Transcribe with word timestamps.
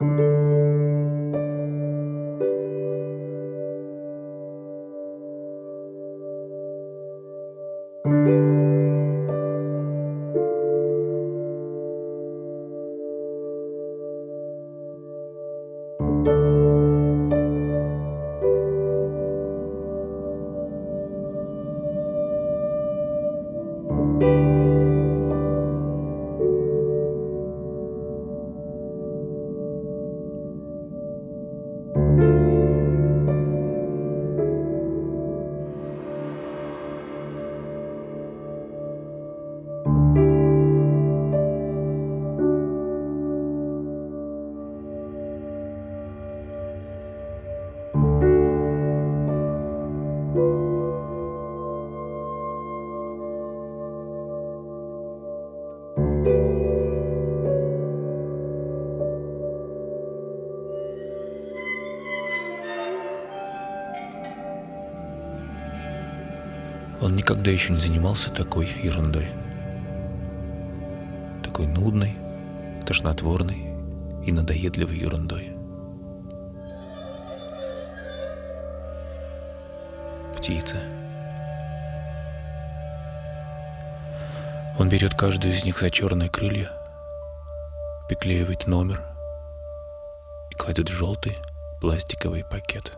Он 0.00 0.58
никогда 67.28 67.50
еще 67.50 67.74
не 67.74 67.78
занимался 67.78 68.30
такой 68.30 68.66
ерундой. 68.82 69.28
Такой 71.44 71.66
нудной, 71.66 72.16
тошнотворной 72.86 73.66
и 74.24 74.32
надоедливой 74.32 74.96
ерундой. 74.96 75.52
Птица. 80.38 80.76
Он 84.78 84.88
берет 84.88 85.14
каждую 85.14 85.52
из 85.52 85.66
них 85.66 85.78
за 85.78 85.90
черные 85.90 86.30
крылья, 86.30 86.70
приклеивает 88.08 88.66
номер 88.66 89.02
и 90.50 90.54
кладет 90.54 90.88
в 90.88 90.94
желтый 90.94 91.36
пластиковый 91.78 92.42
пакет. 92.42 92.96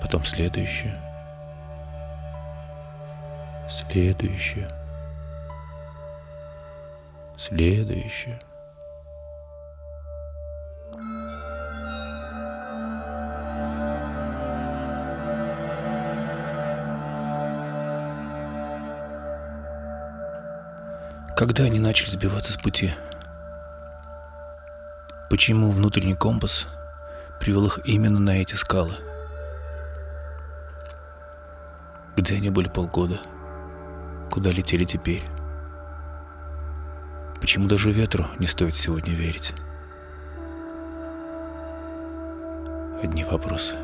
Потом 0.00 0.24
следующее. 0.24 0.94
Следующее. 3.68 4.68
Следующее. 7.36 8.38
Когда 21.36 21.64
они 21.64 21.78
начали 21.78 22.10
сбиваться 22.10 22.52
с 22.52 22.56
пути? 22.56 22.92
Почему 25.30 25.70
внутренний 25.70 26.14
компас 26.16 26.66
привел 27.38 27.66
их 27.66 27.78
именно 27.84 28.18
на 28.18 28.42
эти 28.42 28.54
скалы? 28.56 28.96
Где 32.28 32.36
они 32.36 32.50
были 32.50 32.68
полгода? 32.68 33.22
Куда 34.30 34.50
летели 34.50 34.84
теперь? 34.84 35.22
Почему 37.40 37.66
даже 37.66 37.90
ветру 37.90 38.26
не 38.38 38.46
стоит 38.46 38.76
сегодня 38.76 39.14
верить? 39.14 39.54
Одни 43.02 43.24
вопросы. 43.24 43.76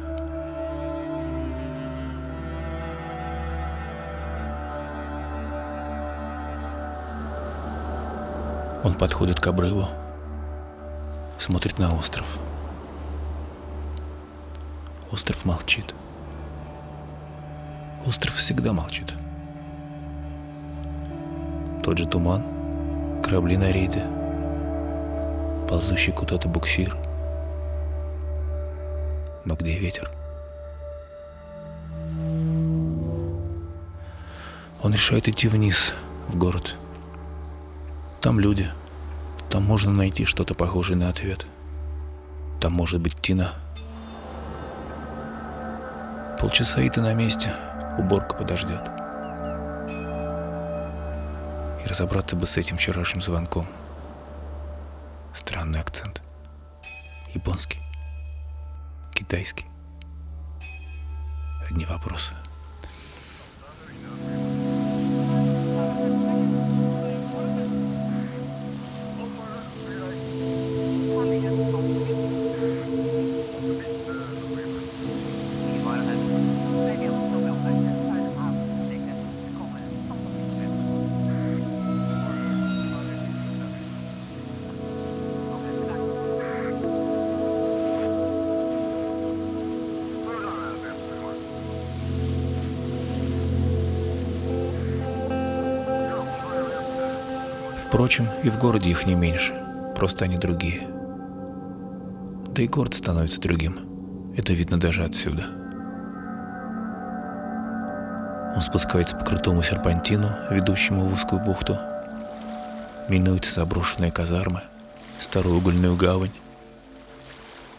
Он 8.83 8.95
подходит 8.99 9.41
к 9.41 9.47
обрыву, 9.47 9.89
смотрит 11.39 11.79
на 11.79 11.97
остров. 11.97 12.27
Остров 15.11 15.47
молчит. 15.47 15.95
Остров 18.07 18.35
всегда 18.35 18.73
молчит. 18.73 19.15
Тот 21.83 21.97
же 21.99 22.07
туман, 22.07 22.43
корабли 23.23 23.57
на 23.57 23.71
рейде, 23.71 24.05
ползущий 25.69 26.13
куда-то 26.13 26.49
буксир. 26.49 26.97
Но 29.45 29.55
где 29.55 29.79
ветер? 29.79 30.11
Он 34.83 34.93
решает 34.93 35.29
идти 35.29 35.49
вниз, 35.49 35.95
в 36.29 36.37
город. 36.37 36.77
Там 38.21 38.39
люди. 38.39 38.71
Там 39.49 39.63
можно 39.63 39.93
найти 39.93 40.25
что-то 40.25 40.55
похожее 40.55 40.97
на 40.97 41.09
ответ. 41.09 41.47
Там 42.61 42.73
может 42.73 43.01
быть 43.01 43.19
Тина. 43.21 43.53
Полчаса 46.39 46.83
и 46.83 46.91
ты 46.91 47.01
на 47.01 47.15
месте. 47.15 47.53
Уборка 47.99 48.35
подождет. 48.35 48.81
И 51.85 51.89
разобраться 51.89 52.35
бы 52.35 52.47
с 52.47 52.57
этим 52.57 52.77
вчерашним 52.77 53.23
звонком. 53.23 53.67
Странный 55.33 55.81
акцент. 55.81 56.23
Японский. 57.35 57.79
Китайский. 59.13 59.67
Одни 61.71 61.85
вопросы. 61.85 62.33
Впрочем, 97.95 98.29
и 98.43 98.51
в 98.51 98.59
городе 98.59 98.91
их 98.91 99.07
не 99.07 99.15
меньше, 99.15 99.55
просто 99.95 100.25
они 100.25 100.37
другие. 100.37 100.81
Да 102.49 102.61
и 102.61 102.67
город 102.67 102.93
становится 102.95 103.41
другим. 103.41 104.35
Это 104.37 104.53
видно 104.53 104.81
даже 104.81 105.05
отсюда. 105.05 105.45
Он 108.57 108.63
спускается 108.63 109.15
по 109.15 109.25
крутому 109.25 109.63
серпантину, 109.63 110.29
ведущему 110.51 111.07
в 111.07 111.13
узкую 111.13 111.41
бухту, 111.41 111.79
минует 113.09 113.45
заброшенные 113.45 114.11
казармы, 114.11 114.63
старую 115.21 115.59
угольную 115.59 115.95
гавань, 115.95 116.35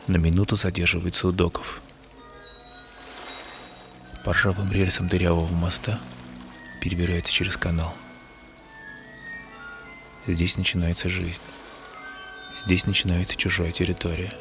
на 0.07 0.15
минуту 0.15 0.55
задерживается 0.55 1.27
у 1.27 1.33
доков. 1.33 1.81
По 4.23 4.31
ржавым 4.31 4.71
рельсам 4.71 5.09
дырявого 5.09 5.53
моста 5.53 5.99
перебирается 6.81 7.33
через 7.33 7.57
канал. 7.57 7.93
Здесь 10.27 10.57
начинается 10.57 11.07
жизнь. 11.07 11.41
Здесь 12.65 12.87
начинается 12.87 13.35
чужая 13.35 13.71
территория. 13.71 14.33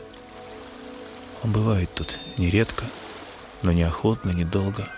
Он 1.42 1.52
бывает 1.52 1.90
тут 1.94 2.19
нередко, 2.38 2.86
но 3.62 3.70
неохотно, 3.70 4.31
недолго 4.31 4.88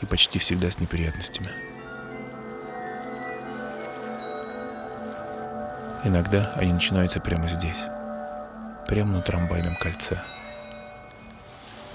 и 0.00 0.06
почти 0.06 0.38
всегда 0.38 0.70
с 0.70 0.78
неприятностями. 0.78 1.50
Иногда 6.04 6.54
они 6.54 6.72
начинаются 6.72 7.20
прямо 7.20 7.48
здесь, 7.48 7.76
прямо 8.86 9.16
на 9.16 9.22
трамвайном 9.22 9.74
кольце. 9.74 10.22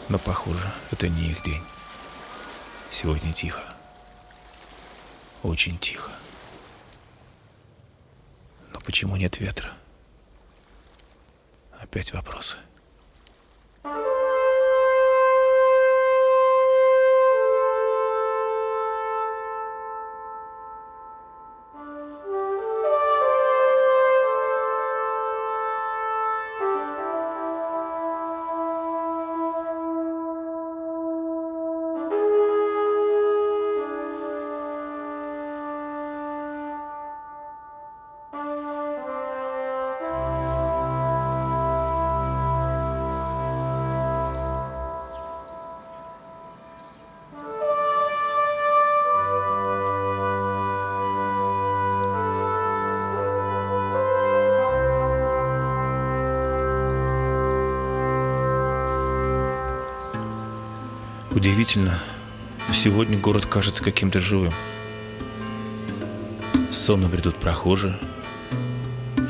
Но, 0.10 0.20
похоже, 0.20 0.70
это 0.92 1.08
не 1.08 1.32
их 1.32 1.42
день. 1.44 1.64
Сегодня 2.92 3.32
тихо. 3.32 3.64
Очень 5.44 5.80
тихо. 5.80 6.12
Почему 8.86 9.16
нет 9.16 9.40
ветра? 9.40 9.72
Опять 11.80 12.14
вопросы. 12.14 12.58
Удивительно, 61.46 62.00
но 62.68 62.74
сегодня 62.74 63.20
город 63.20 63.46
кажется 63.46 63.84
каким-то 63.84 64.18
живым. 64.20 64.52
Сонно 66.72 67.08
бредут 67.08 67.36
прохожие. 67.36 68.00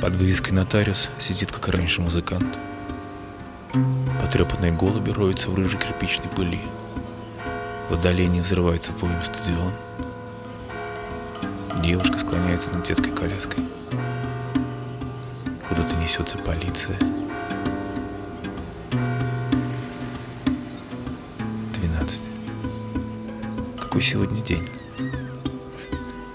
Под 0.02 0.14
вывеской 0.14 0.54
«Нотариус» 0.54 1.10
сидит, 1.20 1.52
как 1.52 1.68
и 1.68 1.72
раньше, 1.72 2.02
музыкант. 2.02 2.58
Потрепанные 4.22 4.72
голуби 4.72 5.12
роются 5.12 5.50
в 5.50 5.56
рыжей 5.56 5.78
кирпичной 5.78 6.30
пыли. 6.30 6.62
В 7.90 7.96
отдалении 7.96 8.40
взрывается 8.40 8.94
воем 8.94 9.22
стадион. 9.22 9.74
Девушка 11.84 12.18
склоняется 12.18 12.72
над 12.72 12.84
детской 12.84 13.12
коляской. 13.12 13.66
Куда-то 15.68 15.98
несется 15.98 16.38
полиция. 16.38 16.98
Какой 23.96 24.08
сегодня 24.08 24.42
день? 24.42 24.70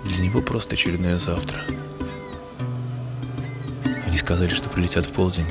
Для 0.04 0.24
него 0.24 0.40
просто 0.40 0.76
очередное 0.76 1.18
завтра. 1.18 1.60
Они 4.06 4.16
сказали, 4.16 4.48
что 4.48 4.70
прилетят 4.70 5.04
в 5.04 5.12
полдень. 5.12 5.46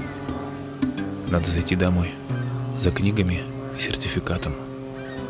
Надо 1.28 1.52
зайти 1.52 1.76
домой. 1.76 2.16
За 2.80 2.90
книгами 2.90 3.44
и 3.78 3.80
сертификатом. 3.80 4.56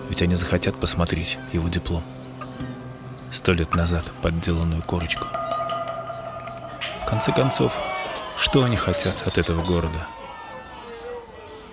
Ведь 0.07 0.21
они 0.21 0.35
захотят 0.35 0.79
посмотреть 0.79 1.37
его 1.51 1.67
диплом. 1.67 2.01
Сто 3.29 3.51
лет 3.51 3.75
назад 3.75 4.09
подделанную 4.21 4.81
корочку. 4.81 5.25
В 7.01 7.09
конце 7.09 7.33
концов, 7.33 7.77
что 8.37 8.63
они 8.63 8.77
хотят 8.77 9.27
от 9.27 9.37
этого 9.37 9.65
города? 9.65 10.07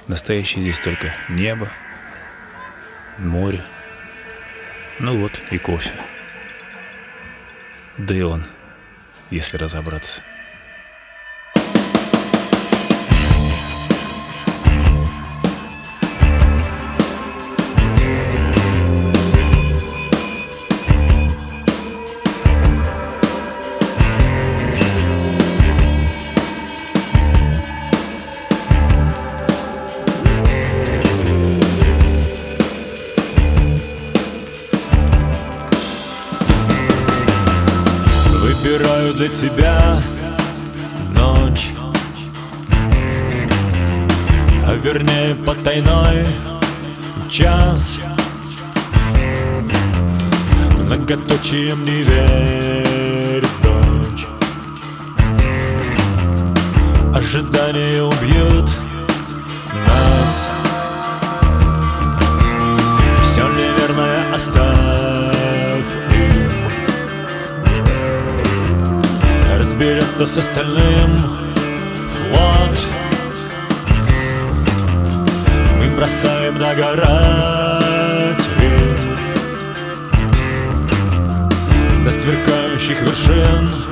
Настоящее 0.09 0.63
здесь 0.63 0.81
только 0.81 1.15
небо, 1.29 1.69
море. 3.19 3.65
Ну 4.99 5.19
вот 5.19 5.43
и 5.51 5.59
кофе. 5.59 5.93
Да 7.99 8.15
и 8.15 8.23
он, 8.23 8.47
если 9.31 9.59
разобраться. 9.59 10.23
Выбираю 38.77 39.15
для 39.15 39.29
тебя 39.29 39.97
ночь. 41.17 41.71
А 44.67 44.75
вернее 44.75 45.35
потайной 45.35 46.27
час. 47.31 47.99
Многоточием 50.79 51.87
не 51.87 52.03
верит 52.03 53.49
дочь. 53.63 54.27
Ожидания 57.15 58.03
убьют 58.03 58.71
нас 59.87 60.49
разберется 70.17 70.27
с 70.27 70.39
остальным. 70.39 71.19
Флот 72.15 72.79
Мы 75.79 75.87
бросаем 75.97 76.59
догорать 76.59 78.39
ритм 78.59 79.15
До 82.05 82.11
сверкающих 82.11 83.03
вершин 83.03 83.86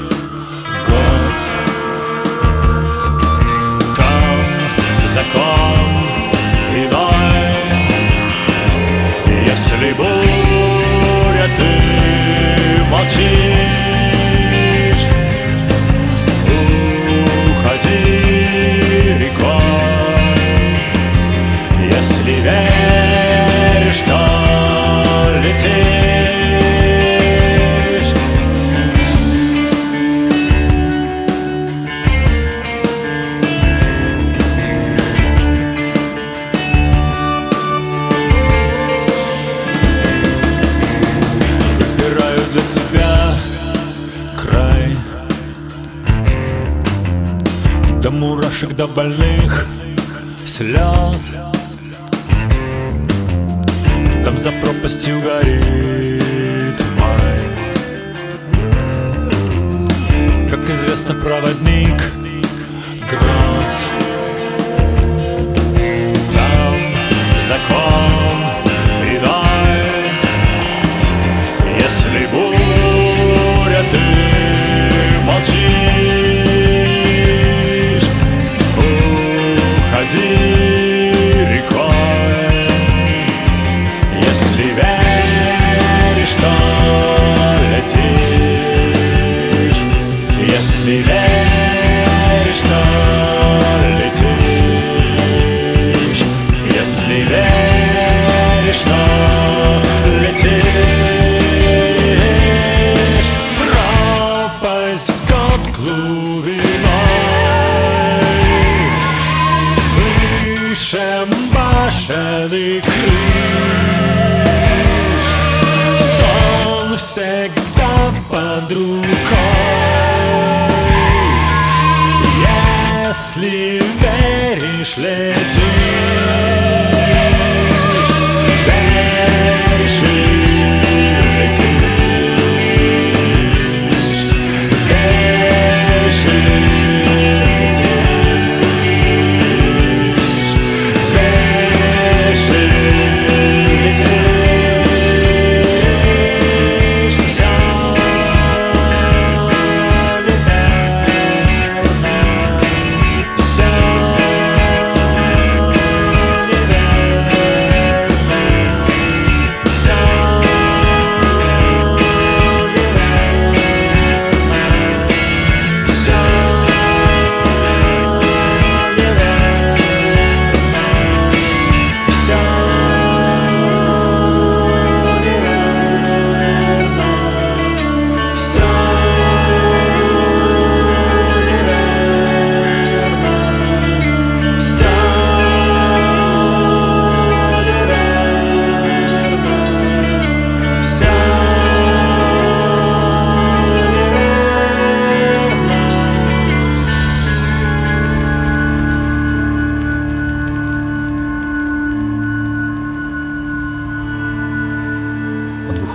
до 48.76 48.88
больных 48.88 49.66
слез. 50.44 51.36
Там 54.24 54.38
за 54.38 54.50
пропастью 54.50 55.20
горит 55.20 56.82
май. 56.98 57.38
Как 60.50 60.68
известно, 60.70 61.14
проводник 61.14 62.02
гроз. 63.10 63.70
Там 66.32 66.76
закон 67.46 67.83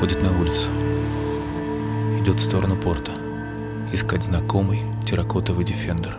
выходит 0.09 0.23
на 0.23 0.39
улицу. 0.39 0.69
Идет 2.19 2.39
в 2.39 2.43
сторону 2.43 2.75
порта. 2.75 3.11
Искать 3.93 4.23
знакомый 4.23 4.81
терракотовый 5.05 5.65
дефендер. 5.65 6.17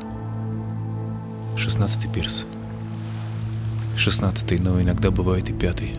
Шестнадцатый 1.56 2.10
пирс. 2.10 2.44
Шестнадцатый, 3.96 4.58
но 4.58 4.80
иногда 4.80 5.10
бывает 5.10 5.50
и 5.50 5.52
пятый. 5.52 5.94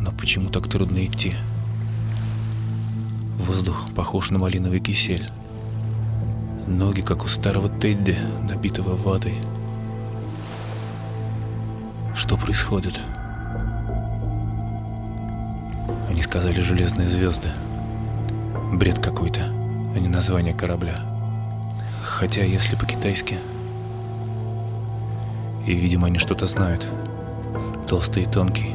Но 0.00 0.12
почему 0.12 0.48
так 0.48 0.68
трудно 0.68 1.04
идти? 1.04 1.34
Воздух 3.38 3.88
похож 3.94 4.30
на 4.30 4.38
малиновый 4.38 4.80
кисель. 4.80 5.28
Ноги, 6.68 7.00
как 7.00 7.24
у 7.24 7.28
старого 7.28 7.68
Тедди, 7.68 8.16
набитого 8.48 8.96
ватой. 8.96 9.34
Что 12.14 12.36
происходит? 12.36 13.00
Они 16.12 16.20
сказали 16.20 16.60
«железные 16.60 17.08
звезды». 17.08 17.48
Бред 18.70 18.98
какой-то, 18.98 19.40
а 19.40 19.98
не 19.98 20.10
название 20.10 20.52
корабля. 20.52 21.00
Хотя, 22.04 22.44
если 22.44 22.76
по-китайски... 22.76 23.38
И, 25.66 25.72
видимо, 25.72 26.08
они 26.08 26.18
что-то 26.18 26.44
знают. 26.44 26.86
Толстый 27.88 28.24
и 28.24 28.26
тонкий. 28.26 28.74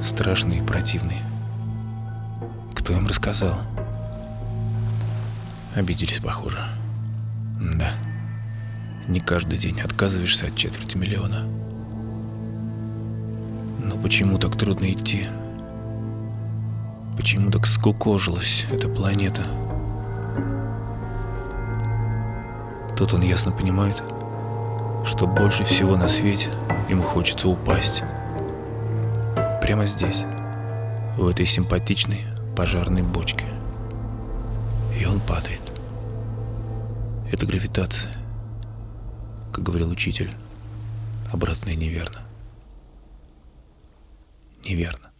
Страшный 0.00 0.60
и 0.60 0.62
противный. 0.62 1.18
Кто 2.74 2.94
им 2.94 3.06
рассказал? 3.06 3.58
Обиделись, 5.74 6.20
похоже. 6.20 6.64
Да. 7.60 7.92
Не 9.06 9.20
каждый 9.20 9.58
день 9.58 9.82
отказываешься 9.82 10.46
от 10.46 10.56
четверти 10.56 10.96
миллиона. 10.96 11.44
Но 13.84 13.98
почему 13.98 14.38
так 14.38 14.56
трудно 14.56 14.90
идти? 14.90 15.26
Почему 17.16 17.50
так 17.50 17.66
скукожилась 17.66 18.64
эта 18.70 18.88
планета? 18.88 19.42
Тут 22.96 23.14
он 23.14 23.22
ясно 23.22 23.52
понимает, 23.52 24.02
что 25.04 25.26
больше 25.26 25.64
всего 25.64 25.96
на 25.96 26.08
свете 26.08 26.48
ему 26.88 27.02
хочется 27.02 27.48
упасть. 27.48 28.02
Прямо 29.60 29.86
здесь, 29.86 30.24
в 31.16 31.26
этой 31.26 31.46
симпатичной 31.46 32.24
пожарной 32.56 33.02
бочке. 33.02 33.46
И 34.98 35.04
он 35.04 35.20
падает. 35.20 35.60
Это 37.30 37.46
гравитация, 37.46 38.12
как 39.52 39.64
говорил 39.64 39.90
учитель. 39.90 40.32
Обратное 41.32 41.74
неверно. 41.74 42.20
Неверно. 44.64 45.11